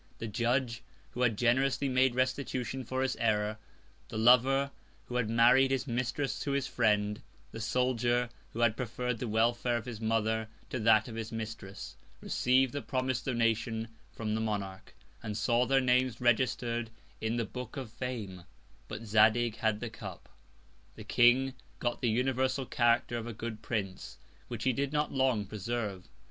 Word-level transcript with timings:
The 0.17 0.25
Judge, 0.25 0.81
who 1.11 1.21
had 1.21 1.37
generously 1.37 1.87
made 1.87 2.15
Restitution 2.15 2.83
for 2.83 3.03
his 3.03 3.15
Error; 3.17 3.59
the 4.09 4.17
Lover, 4.17 4.71
who 5.05 5.15
had 5.17 5.29
married 5.29 5.69
his 5.69 5.85
Mistress 5.85 6.39
to 6.39 6.53
his 6.53 6.65
Friend; 6.65 7.21
the 7.51 7.59
Soldier, 7.61 8.31
who 8.51 8.61
had 8.61 8.75
preferr'd 8.75 9.19
the 9.19 9.27
Welfare 9.27 9.77
of 9.77 9.85
his 9.85 10.01
Mother 10.01 10.47
to 10.71 10.79
that 10.79 11.07
of 11.07 11.13
his 11.13 11.31
Mistress; 11.31 11.97
received 12.19 12.73
the 12.73 12.81
promis'd 12.81 13.25
Donation 13.25 13.89
from 14.11 14.33
the 14.33 14.41
Monarch, 14.41 14.95
and 15.21 15.37
saw 15.37 15.67
their 15.67 15.79
Names 15.79 16.19
register'd 16.19 16.89
in 17.21 17.37
the 17.37 17.45
Book 17.45 17.77
of 17.77 17.91
Fame: 17.91 18.45
But 18.87 19.03
Zadig 19.05 19.57
had 19.57 19.81
the 19.81 19.91
Cup. 19.91 20.29
The 20.95 21.03
King 21.03 21.53
got 21.77 22.01
the 22.01 22.09
universal 22.09 22.65
Character 22.65 23.17
of 23.17 23.27
a 23.27 23.33
good 23.33 23.61
Prince, 23.61 24.17
which 24.47 24.63
he 24.63 24.73
did 24.73 24.91
not 24.91 25.11
long 25.13 25.45
preserve. 25.45 26.09